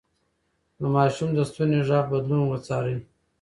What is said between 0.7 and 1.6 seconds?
د ماشوم د